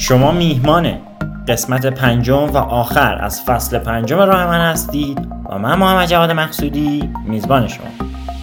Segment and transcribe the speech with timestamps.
[0.00, 0.92] شما میهمان
[1.48, 7.10] قسمت پنجم و آخر از فصل پنجم راه من هستید و من محمد جواد مقصودی
[7.26, 7.86] میزبان شما.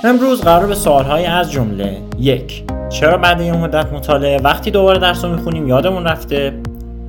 [0.03, 5.25] امروز قرار به سوالهای از جمله یک چرا بعد این مدت مطالعه وقتی دوباره درس
[5.25, 6.53] رو می‌خونیم یادمون رفته؟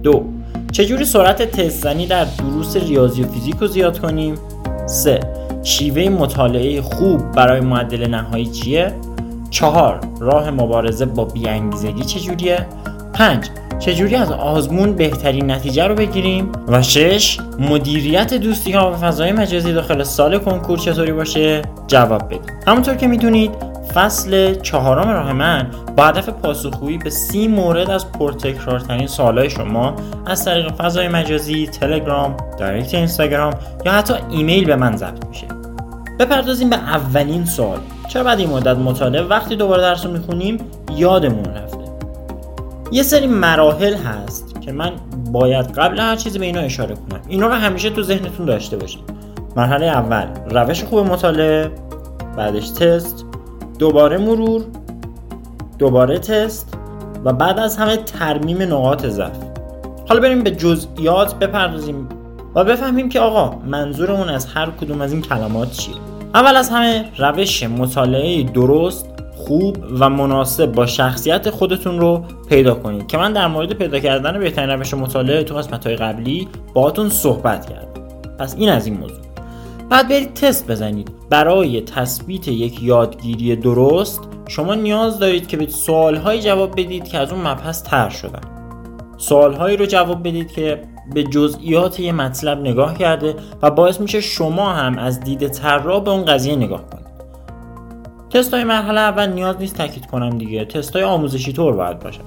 [0.03, 0.25] دو
[0.73, 4.35] چجوری سرعت تستزنی در دروس ریاضی و فیزیک رو زیاد کنیم؟
[4.87, 5.21] سه
[5.63, 8.93] شیوه مطالعه خوب برای معدل نهایی چیه؟
[9.51, 12.67] چهار راه مبارزه با بیانگیزگی چجوریه؟
[13.17, 13.49] پنج.
[13.79, 19.73] چجوری از آزمون بهترین نتیجه رو بگیریم؟ و شش مدیریت دوستی ها و فضای مجازی
[19.73, 23.51] داخل سال کنکور چطوری باشه؟ جواب بدیم همونطور که می‌دونید
[23.95, 29.95] فصل چهارم راه من با هدف پاسخگویی به سی مورد از پرتکرارترین سوالای شما
[30.27, 33.55] از طریق فضای مجازی تلگرام دایرکت اینستاگرام
[33.85, 35.47] یا حتی ایمیل به من ضبط میشه.
[36.19, 37.79] بپردازیم به اولین سوال.
[38.09, 40.59] چرا بعد این مدت مطالعه وقتی دوباره درس رو می‌خونیم؟
[40.97, 41.76] یادمون رفته
[42.93, 44.93] یه سری مراحل هست که من
[45.33, 47.21] باید قبل هر چیزی به اینا اشاره کنم.
[47.29, 49.01] اینا رو همیشه تو ذهنتون داشته باشید.
[49.57, 51.71] مرحله اول روش خوب مطالعه
[52.37, 53.25] بعدش تست
[53.79, 54.65] دوباره مرور
[55.79, 56.75] دوباره تست
[57.25, 59.39] و بعد از همه ترمیم نقاط ضعف.
[60.09, 62.09] حالا بریم به جزئیات بپردازیم
[62.55, 65.95] و بفهمیم که آقا منظورمون از هر کدوم از این کلمات چیه؟
[66.35, 73.07] اول از همه روش مطالعه درست خوب و مناسب با شخصیت خودتون رو پیدا کنید.
[73.07, 77.71] که من در مورد پیدا کردن بهترین روش مطالعه تو قسمت های قبلی باهاتون صحبت
[77.71, 78.03] کردم.
[78.39, 79.27] پس این از این موضوع.
[79.91, 81.11] بعد برید تست بزنید.
[81.31, 87.33] برای تثبیت یک یادگیری درست شما نیاز دارید که به سوالهایی جواب بدید که از
[87.33, 88.41] اون مبحث تر شدن.
[89.17, 90.83] سوالهایی رو جواب بدید که
[91.15, 96.11] به جزئیات یه مطلب نگاه کرده و باعث میشه شما هم از دید طراح به
[96.11, 97.06] اون قضیه نگاه کنید.
[98.31, 100.65] تست های مرحله اول نیاز نیست تاکید کنم دیگه.
[100.65, 102.21] تست های آموزشی طور باید باشه.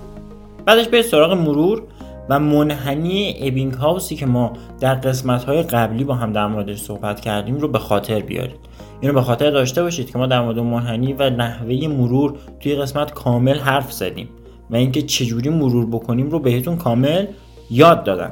[0.65, 1.83] بعدش به سراغ مرور
[2.29, 7.19] و منحنی ابینگ هاوسی که ما در قسمت های قبلی با هم در موردش صحبت
[7.19, 8.59] کردیم رو به خاطر بیارید.
[9.01, 13.13] اینو به خاطر داشته باشید که ما در مورد منحنی و نحوه مرور توی قسمت
[13.13, 14.29] کامل حرف زدیم
[14.69, 17.25] و اینکه چجوری مرور بکنیم رو بهتون کامل
[17.69, 18.31] یاد دادم.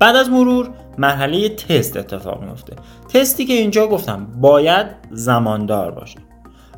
[0.00, 2.76] بعد از مرور مرحله تست اتفاق میفته
[3.08, 6.27] تستی که اینجا گفتم باید زماندار باشه.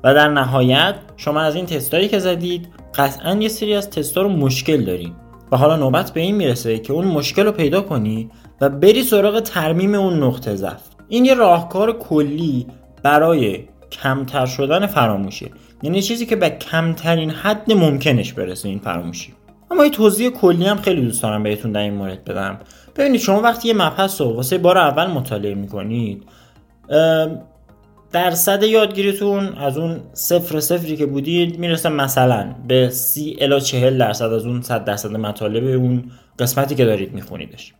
[0.05, 4.28] و در نهایت شما از این تستایی که زدید قطعا یه سری از تستا رو
[4.28, 5.12] مشکل دارید.
[5.53, 9.41] و حالا نوبت به این می‌رسه که اون مشکل رو پیدا کنی و بری سراغ
[9.41, 10.83] ترمیم اون نقطه ضعف.
[11.09, 12.66] این یه راهکار کلی
[13.03, 15.50] برای کمتر شدن فراموشی
[15.83, 19.34] یعنی چیزی که به کمترین حد ممکنش برسه این فراموشی.
[19.71, 22.59] اما یه توضیح کلی هم خیلی دوست دارم بهتون در این مورد بدم.
[22.97, 26.25] ببینید شما وقتی یه مبحث رو واسه بار اول مطالعه می‌کنید
[28.12, 34.32] درصد یادگیریتون از اون صفر صفری که بودید می‌رسه مثلا به سی الا چهل درصد
[34.32, 37.72] از اون صد درصد مطالب اون قسمتی که دارید میخونیدش.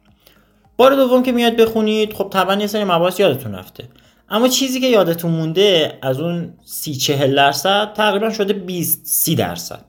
[0.77, 3.85] بار دوم که میاد بخونید خب طبعا یه سری مباحث یادتون رفته.
[4.29, 9.85] اما چیزی که یادتون مونده از اون سی چهل درصد تقریبا شده 20 سی درصد.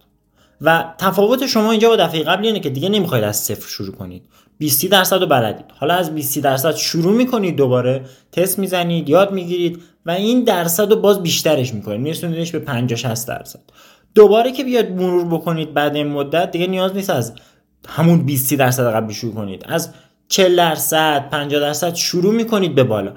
[0.62, 4.24] و تفاوت شما اینجا با دفعه قبل اینه که دیگه نمی‌خواید از صفر شروع کنید.
[4.62, 5.66] 20 درصد رو بلدید.
[5.80, 8.02] حالا از 20 درصد شروع می‌کنید دوباره
[8.32, 12.00] تست می‌زنید یاد می‌گیرید و این درصد رو باز بیشترش می‌کنید.
[12.00, 13.60] میرسونیدش به 50 60 درصد.
[14.16, 17.34] دوباره که بیاد مرور بکنید بعد این مدت دیگه نیاز نیست از
[17.88, 19.66] همون 20 درصد قبلی شروع کنید.
[19.66, 19.94] از
[20.28, 23.12] 40 درصد 50 درصد شروع می‌کنید به بالا.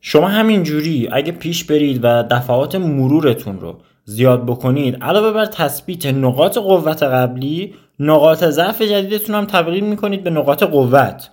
[0.00, 6.06] شما همین جوری اگه پیش برید و دفعات مرورتون رو زیاد بکنید علاوه بر تثبیت
[6.06, 11.30] نقاط قوت قبلی نقاط ضعف جدیدتون هم تبدیل می‌کنید به نقاط قوت.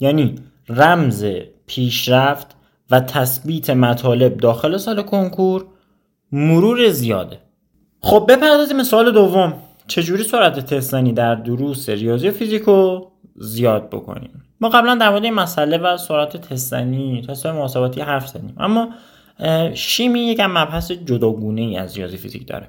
[0.00, 0.34] یعنی
[0.68, 1.26] رمز
[1.66, 2.56] پیشرفت
[2.90, 5.66] و تثبیت مطالب داخل سال کنکور
[6.32, 7.38] مرور زیاده.
[8.00, 9.54] خب بپردازیم سال دوم.
[9.88, 13.00] چجوری سرعت تستنی در دروس ریاضی و فیزیکو
[13.36, 18.54] زیاد بکنیم؟ ما قبلا در مورد این مسئله و سرعت تستنی تست محاسباتی حرف زدیم.
[18.58, 18.88] اما
[19.74, 22.68] شیمی یکم مبحث جداگونه ای از ریاضی فیزیک داره.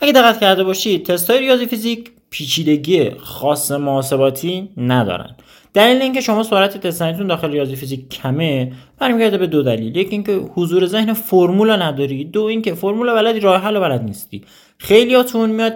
[0.00, 5.36] اگه دقت کرده باشید تست ریاضی فیزیک پیچیدگی خاص محاسباتی ندارن.
[5.74, 9.96] دلیل اینکه شما سرعت تستنیتون داخل ریاضی فیزیک کمه برمیگرده به دو دلیل.
[9.96, 12.24] یکی اینکه حضور ذهن فرمولا نداری.
[12.24, 14.44] دو اینکه فرمولا بلدی راه حل بلد نیستی.
[14.78, 15.74] خیلیاتون میاد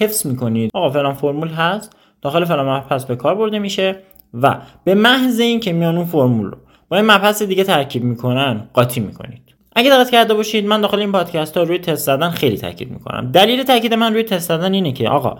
[0.00, 0.70] حفظ می‌کنید.
[0.74, 1.96] آقا فلان فرمول هست.
[2.22, 3.96] داخل فلان مبحث به کار برده میشه.
[4.34, 6.56] و به محض اینکه میان اون فرمول رو
[6.88, 9.42] با این مبحث دیگه ترکیب می‌کنن قاطی می‌کنید.
[9.76, 13.30] اگه دقت کرده باشید من داخل این پادکست ها روی تست زدن خیلی تاکید می‌کنم.
[13.32, 15.38] دلیل تاکید من روی تست زدن اینه که آقا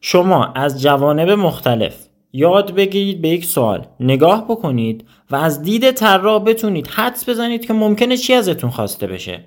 [0.00, 1.94] شما از جوانب مختلف
[2.32, 3.86] یاد بگیرید به یک سوال.
[4.00, 9.40] نگاه بکنید و از دید طراح بتونید حدس بزنید که ممکنه چی ازتون خواسته بشه.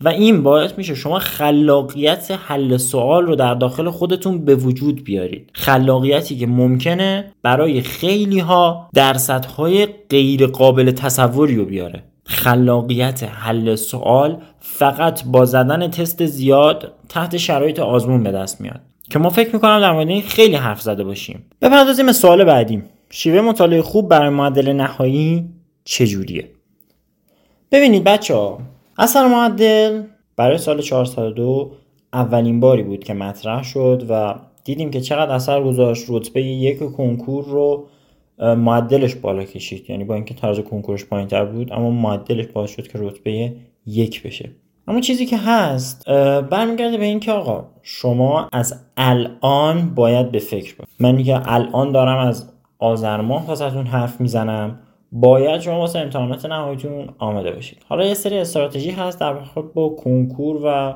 [0.00, 5.50] و این باعث میشه شما خلاقیت حل سوال رو در داخل خودتون به وجود بیارید.
[5.52, 12.02] خلاقیتی که ممکنه برای خیلی ها درصدهای غیر قابل تصوری رو بیاره.
[12.24, 18.80] خلاقیت حل سوال فقط با زدن تست زیاد تحت شرایط آزمون به دست میاد.
[19.10, 21.44] که ما فکر می‌کنم در مورد این خیلی حرف زده باشیم.
[21.62, 22.84] بپردازیم به سوال بعدیم.
[23.10, 25.44] شیوه مطالعه خوب برای معدل نهایی
[25.84, 26.48] چجوریه؟
[27.72, 28.58] ببینید بچه ها
[28.98, 30.02] اثر معدل
[30.36, 31.72] برای سال 402
[32.12, 34.34] اولین باری بود که مطرح شد و
[34.64, 37.86] دیدیم که چقدر اثر گذاشت رتبه یک کنکور رو
[38.38, 39.90] معدلش بالا کشید.
[39.90, 43.52] یعنی با اینکه طرز کنکورش پایین تر بود اما معدلش باعث شد که رتبه
[43.86, 44.50] یک بشه.
[44.88, 46.08] اما چیزی که هست
[46.50, 52.26] برمیگرده به اینکه آقا شما از الان باید به فکر باید من که الان دارم
[52.26, 54.78] از آذر ماه واسهتون حرف می‌زنم.
[55.12, 57.78] باید شما واسه امتحانات نهاییتون آماده باشید.
[57.88, 60.94] حالا یه سری استراتژی هست در واقع با کنکور و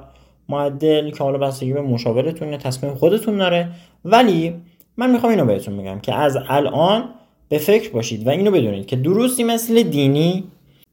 [0.49, 3.69] معدل که حالا بستگی به مشاورتون تصمیم خودتون داره.
[4.05, 4.55] ولی
[4.97, 7.05] من می‌خوام اینو بهتون بگم که از الان
[7.49, 10.45] به فکر باشید و اینو بدونید که دروسی مثل دینی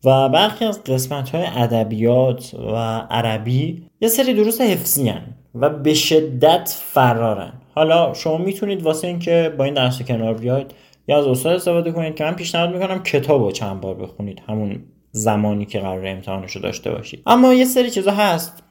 [0.05, 2.75] و برخی از قسمت های ادبیات و
[3.09, 5.23] عربی یه سری دروس حفظی هن
[5.55, 10.71] و به شدت فرارن حالا شما می‌تونید واسه اینکه با این درس کنار بیاید
[11.07, 14.83] یا از استاد استفاده کنید که من پیشنهاد می‌کنم کتاب رو چند بار بخونید همون
[15.11, 17.21] زمانی که قرار امتحانش رو داشته باشید.
[17.25, 18.63] اما یه سری چیزا هست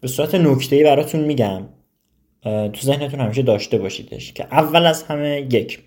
[0.00, 1.62] به صورت نکته براتون میگم
[2.42, 5.78] تو ذهنتون همیشه داشته باشیدش که اول از همه یک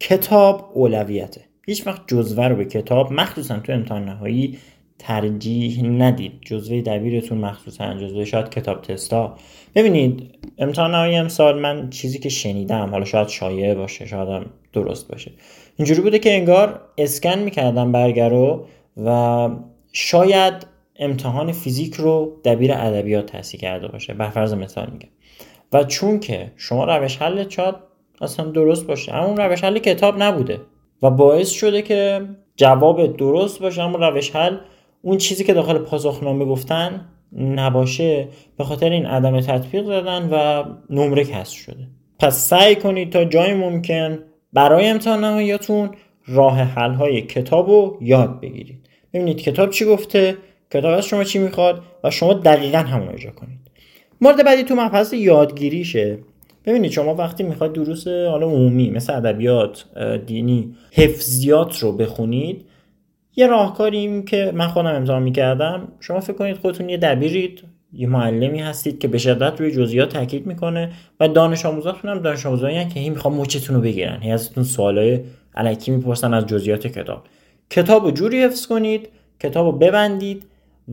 [0.00, 1.40] کتاب اولویته.
[1.66, 4.58] هیچ وقت جزوه رو به کتاب مخصوصا تو امتحان نهایی
[4.98, 6.32] ترجیح ندید.
[6.40, 9.36] جزوه دبیرتون مخصوصا جزوه شاید کتاب تستا.
[9.74, 10.22] ببینید
[10.58, 15.32] امتحان نهایی امسال من چیزی که شنیدم حالا شاید شایعه باشه شاید درست باشه.
[15.76, 18.66] اینجوری بوده که انگار اسکن می‌کردم برگر رو
[19.04, 19.48] و
[19.92, 20.66] شاید
[20.98, 24.14] امتحان فیزیک رو دبیر ادبیات تحصیل کرده باشه.
[24.14, 25.08] بر فرض مثال میگم.
[25.72, 27.74] و چون که شما روش حل شاید
[28.20, 30.60] اصلا درست باشه اما اون روش حل کتاب نبوده.
[31.06, 32.20] و باعث شده که
[32.56, 34.56] جواب درست باشه اما روش حل
[35.02, 37.08] اون چیزی که داخل پاسخنامه گفتن
[37.38, 41.88] نباشه به خاطر این عدم تطبیق دادن و نمره کسر شده.
[42.18, 44.18] پس سعی کنید تا جای ممکن
[44.52, 45.90] برای امتحان نهاییاتون
[46.26, 48.88] راه حل های کتاب رو یاد بگیرید.
[49.12, 50.36] ببینید کتاب چی گفته
[50.72, 53.58] کتاب از شما چی می‌خواد و شما دقیقا همون اجرا کنید.
[54.20, 56.18] مورد بعدی تو مبحث یادگیریشه.
[56.66, 59.84] ببینید شما وقتی می‌خواید دروس حالا عمومی مثل ادبیات
[60.26, 62.64] دینی حفظیات رو بخونید
[63.36, 68.60] یه راهکاری که من خودم امضا می‌کردم شما فکر کنید خودتون یه دبیرید یه معلمی
[68.60, 73.00] هستید که به شدت روی جزئیات تاکید می‌کنه و دانش آموزاتون هم دانش آموزایی که
[73.00, 75.20] هی می‌خوام مچتون رو بگیرن هی ازتون سوالای
[75.54, 77.24] علکی می‌پرسن از جزئیات کتاب.
[77.70, 79.08] کتاب رو جوری حفظ کنید
[79.40, 80.46] کتاب رو ببندید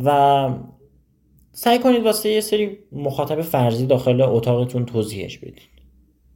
[0.03, 0.49] و
[1.55, 5.61] سعی کنید واسه یه سری مخاطب فرضی داخل اتاقتون توضیحش بدید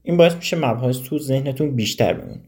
[0.04, 2.42] این باعث میشه مباحث تو ذهنتون بیشتر بمونه.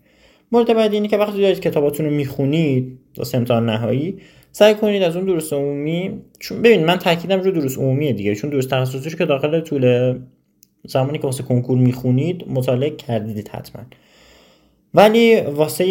[0.51, 4.18] مورد بعدی اینه که وقتی دارید کتاباتون رو می‌خونید واسه امتحان نهایی
[4.51, 8.50] سعی کنید از اون درست عمومی چون ببین من تاکیدم رو درست عمومیه دیگه چون
[8.50, 10.16] درست تخصصی که داخل طول
[10.88, 13.81] زمانی که واسه کنکور می‌خونید مطالعه کردید حتما.
[14.94, 15.86] ولی واسه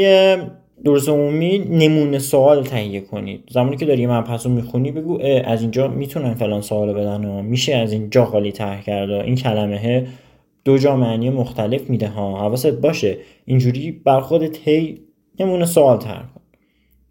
[0.84, 3.44] درس عمومی نمونه سوال تهیه کنید.
[3.50, 7.74] زمانی که داری یه مبحث می‌خونی بگو از اینجا می‌تونن فلان سوال بدن و میشه
[7.74, 10.06] از اینجا خالی ته کرد این کلمه
[10.64, 12.08] دو جا معنی مختلف میده.
[12.08, 13.16] ها حواست باشه.
[13.44, 14.98] اینجوری بر خودت هی
[15.40, 16.40] نمونه سوال تر کن.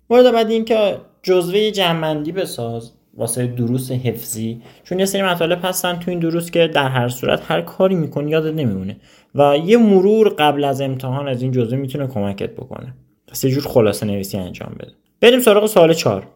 [0.10, 4.62] مورد بعد این که جزوه جمعندی بساز واسه دروس حفظی.
[4.84, 8.32] چون یه سری مطالب هستن تو این دروس که در هر صورت هر کاری می‌کنی
[8.32, 8.98] یادت نمیمونه.
[9.36, 12.94] و یه مرور قبل از امتحان از این جزوه می‌تونه کمکت بکنه.
[13.28, 14.92] پس یه جور خلاصه نویسی انجام بده.
[15.22, 16.28] بریم سراغ سوال چهار.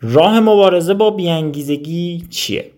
[0.00, 2.70] راه مبارزه با بیانگیزگی چیه؟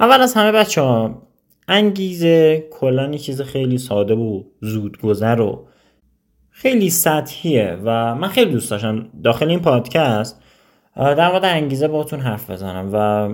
[0.00, 1.22] اول از همه بچه ها
[1.68, 5.68] انگیزه کلا چیز خیلی ساده و زودگذر و
[6.50, 9.08] خیلی سطحیه و من خیلی دوست داشتم.
[9.24, 10.42] داخل این پادکست
[10.96, 13.28] در مورد انگیزه باتون حرف بزنم و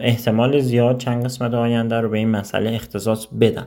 [0.00, 3.66] احتمال زیاد چند قسمت آینده رو به این مسئله اختصاص بدم.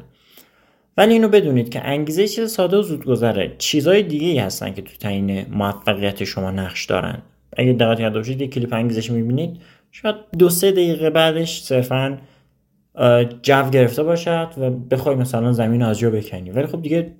[0.98, 4.82] ولی اینو بدونید که انگیزه چیز ساده و زود گذره چیزهای دیگه ای هستن که
[4.82, 7.22] تو تعیین موفقیت شما نقش دارن.
[7.58, 9.58] اگه دقت کرده باشید یه کلیپ انگیزش می‌بینید.
[9.92, 12.18] شاید دو سه دقیقه بعدش صرفا
[13.42, 16.50] جو گرفته باشد و بخوای مثلا زمین از جا بکنی.
[16.50, 17.12] ولی خب دیگه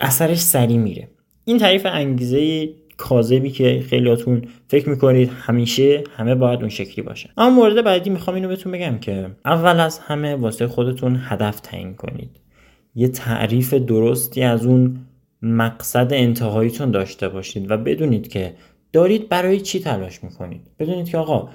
[0.00, 1.08] اثرش سری میره.
[1.44, 7.30] این تعریف انگیزه کاذبی که خیلیاتون فکر می‌کنید همیشه همه باید اون شکلی باشه.
[7.36, 11.94] اما مورد بعدی می‌خوام اینو بهتون بگم که اول از همه واسه خودتون هدف تعیین
[11.94, 12.30] کنید.
[12.94, 15.06] یه تعریف درستی از اون
[15.42, 18.54] مقصد انتهاییتون داشته باشید و بدونید که
[18.92, 20.60] دارید برای چی تلاش می‌کنید.
[20.78, 21.48] بدونید که آقا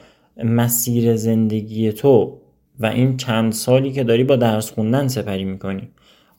[0.43, 2.37] مسیر زندگی تو
[2.79, 5.89] و این چند سالی که داری با درس خوندن سپری می‌کنی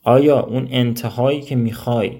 [0.02, 2.12] آیا اون انتهایی که می‌خوای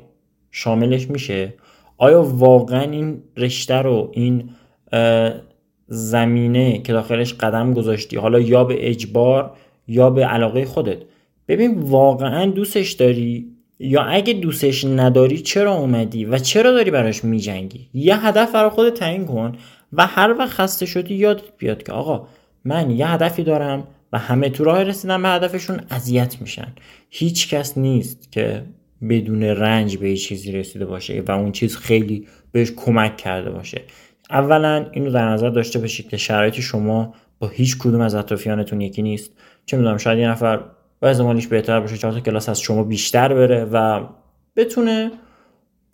[0.50, 1.54] شاملش میشه؟
[1.99, 4.50] آیا واقعا این رشته رو این
[5.87, 9.56] زمینه که داخلش قدم گذاشتی حالا یا به اجبار
[9.88, 10.99] یا به علاقه خودت
[11.48, 17.88] ببین واقعا دوستش داری؟ یا اگه دوستش نداری چرا اومدی؟ و چرا داری براش میجنگی؟
[17.94, 19.52] یه هدف برای خودت تعیین کن
[19.92, 22.28] و هر وقت خسته شدی یادت بیاد که آقا
[22.64, 26.72] من یه هدفی دارم و همه تو راه رسیدن به هدفشون اذیت میشن.
[27.10, 28.62] هیچ کس نیست که
[29.08, 33.82] بدون رنج به چیزی رسیده باشه و اون چیز خیلی بهش کمک کرده باشه.
[34.30, 39.02] اولا اینو در نظر داشته باشید که شرایط شما با هیچ کدوم از اطرافیانتون یکی
[39.02, 39.30] نیست.
[39.66, 40.60] چه می‌دونم شاید یه نفر
[41.02, 41.96] با زمانیش بهتر باشه.
[41.96, 44.04] چهار تا کلاس از شما بیشتر بره و
[44.56, 45.10] بتونه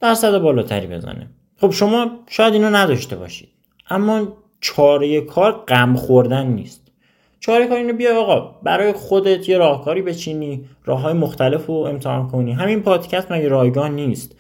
[0.01, 1.31] درصد بالاتری بزنه.
[1.61, 3.49] خب شما شاید اینو نداشته باشید.
[3.91, 4.29] اما
[4.61, 6.93] چاره کار غم خوردن نیست.
[7.41, 12.29] چاره کار اینو بیا آقا برای خودت یه راهکاری بچینی راه های مختلف رو امتحان
[12.29, 12.53] کنی.
[12.53, 14.37] همین پادکست مگه رایگان نیست؟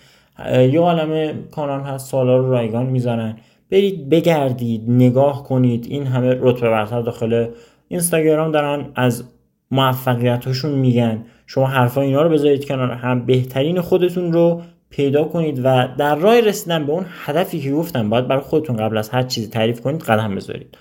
[0.49, 3.37] یه عالم کانال هست سالا رو رایگان می‌ذارن.
[3.71, 5.87] برید بگردید نگاه کنید.
[5.87, 7.47] این همه رتبه برتر داخل
[7.89, 9.25] اینستاگرام دارن از
[9.73, 11.25] موفقیتاشون میگن.
[11.47, 13.27] شما حرفا اینا رو بذارید کنار هم.
[13.27, 18.29] بهترین خودتون رو پیدا کنید و در راه رسیدن به اون هدفی که گفتم باید
[18.29, 20.79] برای خودتون قبل از هر چیزی تعریف کنید قدم بذارید.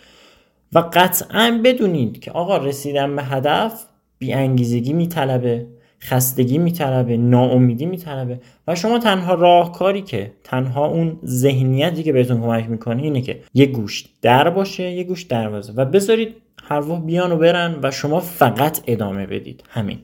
[0.73, 3.85] و قطعا بدونید که آقا رسیدن به هدف
[4.19, 5.67] بیانگیزگی میطلبه
[6.01, 12.69] خستگی میطلبه ناامیدی میطلبه و شما تنها راهکاری که تنها اون ذهنیتی که بهتون کمک
[12.69, 17.37] می‌کنه اینه که یه گوش در باشه یه گوش دروازه و بذارید هر بیان و
[17.37, 19.63] برن و شما فقط ادامه بدید.
[19.69, 19.99] همین.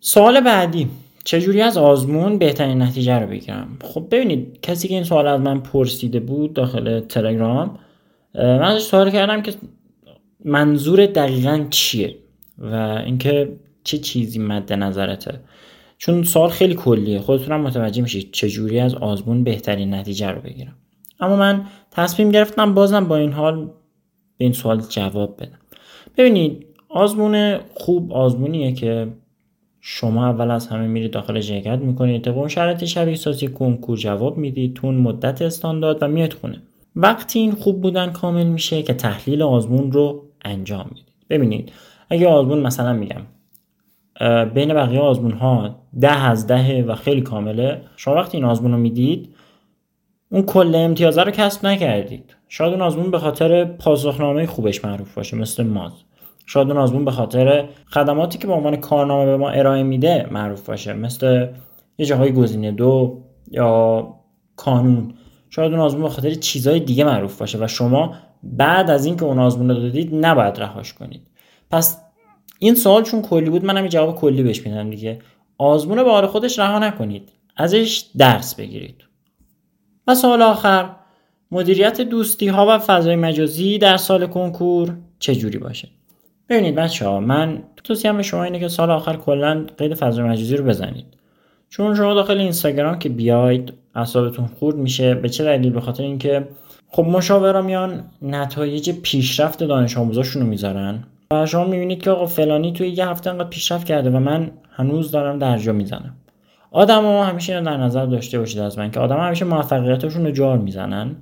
[0.00, 0.88] سوال بعدی.
[1.24, 5.60] چجوری از آزمون بهترین نتیجه رو بگیرم؟ خب ببینید کسی که این سوال از من
[5.60, 7.78] پرسیده بود داخل تلگرام
[8.34, 9.52] من ازش سوال کردم که
[10.44, 12.16] منظور دقیقا چیه
[12.58, 12.74] و
[13.06, 13.52] اینکه
[13.84, 15.40] چه چیزی مد نظرته.
[15.98, 17.20] چون سوال خیلی کلیه.
[17.20, 20.76] خودتونم متوجه میشید چجوری از آزمون بهترین نتیجه رو بگیرم.
[21.20, 23.64] اما من تصمیم گرفتم بازم با این حال
[24.38, 25.58] به این سوال جواب بدم.
[26.16, 29.08] ببینید آزمون خوب آزمونیه که
[29.80, 34.38] شما اول از همه میرید داخل شرکت می‌کنید طبق اون شرط شبیه سازی کنکور جواب
[34.38, 36.62] می‌دید تون مدت استاندارد و میاد خونه.
[36.96, 41.14] وقتی این خوب بودن کامل میشه که تحلیل آزمون رو انجام می‌دید.
[41.30, 41.72] ببینید
[42.10, 43.22] اگه آزمون مثلا میگم
[44.54, 48.78] بین بقیه آزمون ها ده از ده و خیلی کامله شما وقتی این آزمون رو
[48.78, 49.34] می‌دید
[50.30, 52.36] اون کل امتیازه رو کسب نکردید.
[52.48, 55.92] شاید اون آزمون به خاطر پاسخنامه خوبش معروف باشه مثل ماز.
[56.46, 60.66] شاید اون آزمون به خاطر خدماتی که به عنوان کارنامه به ما ارائه میده معروف
[60.68, 61.46] باشه مثل
[61.98, 64.08] یه جاهای گزینه دو یا
[64.56, 65.14] کانون.
[65.50, 69.38] شاید اون آزمون به خاطر چیزهای دیگه معروف باشه و شما بعد از اینکه اون
[69.38, 71.26] آزمون رو دادید نباید رهاش کنید.
[71.70, 72.02] پس
[72.58, 75.18] این سوال چون کلی بود منم یه جواب کلی بهش میدم دیگه.
[75.58, 77.32] آزمون به حال خودش رها نکنید.
[77.56, 79.05] ازش درس بگیرید.
[80.06, 80.88] و سوال آخر
[81.50, 85.88] مدیریت دوستی ها و فضای مجازی در سال کنکور چجوری باشه؟
[86.48, 90.56] ببینید بچه ها من توصیهم به شما اینه که سال آخر کلا قید فضای مجازی
[90.56, 91.06] رو بزنید.
[91.68, 96.48] چون شما داخل اینستاگرام که بیاید اعصابتون خورد میشه به چه دلیل؟ به خاطر اینکه
[96.88, 102.72] خب مشاورا میان نتایج پیشرفت دانش آموزاشون رو می‌ذارن و شما می‌بینید که آقا فلانی
[102.72, 106.14] توی یه هفته انقدر پیشرفت کرده و من هنوز دارم درجا می‌زنم.
[106.76, 110.30] آدم ها همیشه اینو در نظر داشته باشید از من که آدم همیشه موفقیتشون رو
[110.30, 111.16] جار می‌زنن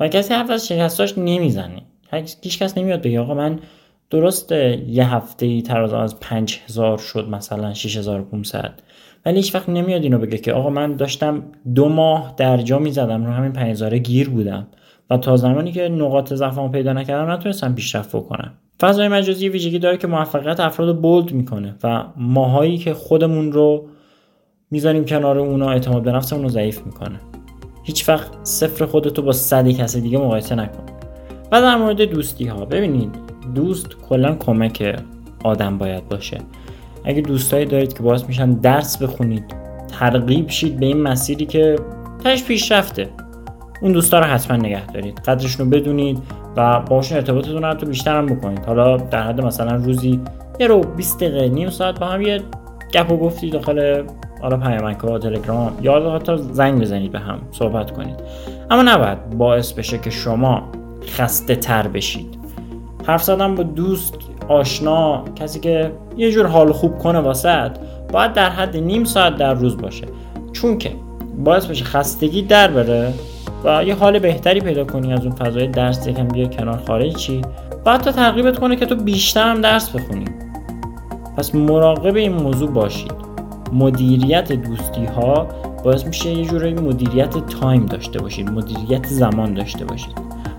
[0.00, 1.82] و کسی حرف از شکستاش نمی‌زنه.
[2.42, 3.58] هیچ کس نمیاد بگه آقا من
[4.10, 4.52] درست
[4.88, 8.72] یه هفته ای تراز از 5000 شد مثلا 6500
[9.26, 11.42] ولی هیچ وقت نمیاد اینو بگه که آقا من داشتم
[11.74, 14.66] دو ماه درجا می‌زدم رو همین 5000 گیر بودم
[15.10, 18.52] و تا زمانی که نقاط ضعفمو پیدا نکردم نتونستم پیشرفت بکنم.
[18.80, 23.89] فضای مجازی ویژگی داره که موفقیت افراد رو بولد می‌کنه و ماهایی که خودمون رو
[24.70, 27.20] می‌ذاریم کنار اونا اعتماد به نفسمون رو ضعیف می‌کنه.
[27.82, 30.82] هیچ وقت صفر خودتو با صد کس دیگه مقایسه نکن.
[31.52, 33.10] و در مورد دوستی ها ببینید
[33.54, 35.02] دوست کلا کمک
[35.44, 36.38] آدم باید باشه.
[37.04, 39.44] اگه دوستایی دارید که باعث میشن درس بخونید
[39.98, 41.76] ترغیب شید به این مسیری که
[42.24, 43.08] تش پیشرفته
[43.82, 45.18] اون دوستا رو حتما نگه دارید.
[45.18, 46.18] قدرشون رو بدونید
[46.56, 48.64] و باشون ارتباطتون رو بیشتر هم بکنید.
[48.64, 50.20] حالا در حد مثلا روزی
[50.60, 52.42] یه رو 20 دقیقه نیم ساعت با هم یه
[52.94, 54.02] گپ و گفتی داخل
[54.40, 58.16] حالا پیامک ها تلگرام یا حتی زنگ بزنید به هم صحبت کنید.
[58.70, 60.62] اما نباید باعث بشه که شما
[61.06, 62.38] خسته تر بشید.
[63.06, 64.14] حرف زدن با دوست
[64.48, 67.70] آشنا کسی که یه جور حال خوب کنه واسط
[68.12, 70.06] باید در حد نیم ساعت در روز باشه.
[70.52, 70.92] چون که
[71.38, 73.12] باعث بشه خستگی در بره
[73.64, 77.42] و یه حال بهتری پیدا کنی از اون فضای درس یکم بیا کنار خارج چی.
[77.86, 80.24] و حتی ترغیبت کنه که تو بیشتر هم درس بخونی.
[81.36, 83.29] پس مراقب این موضوع باشید.
[83.72, 85.46] مدیریت دوستی ها
[85.84, 90.14] باعث میشه یه جورایی مدیریت تایم داشته باشید مدیریت زمان داشته باشید.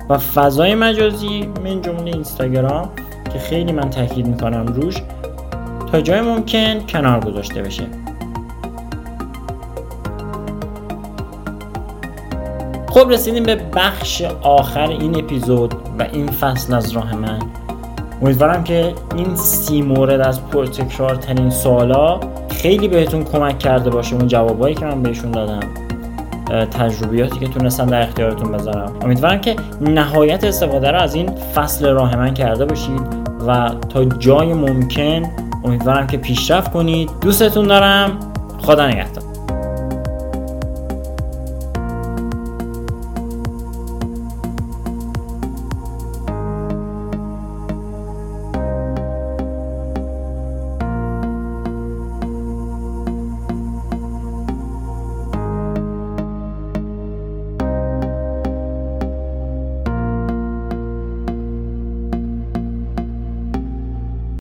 [0.09, 2.89] و فضای مجازی من جمله اینستاگرام
[3.33, 5.01] که خیلی من تاکید می‌کنم روش
[5.91, 7.83] تا جای ممکن کنار گذاشته بشه.
[12.89, 17.39] خب رسیدیم به بخش آخر این اپیزود و این فصل از راه من.
[18.21, 22.19] امیدوارم که این سی مورد از پرتکرار ترین سوالا
[22.51, 25.60] خیلی بهتون کمک کرده باشه اون جوابایی که من بهشون دادم
[26.72, 28.93] تجربیاتی که تونستم در اختیارتون بذارم.
[29.01, 33.01] امیدوارم که نهایت استفاده رو از این فصل راه من کرده باشید
[33.48, 35.29] و تا جای ممکن
[35.63, 37.10] امیدوارم که پیشرفت کنید.
[37.22, 38.20] دوستتون دارم.
[38.62, 39.30] خدا نگهدار.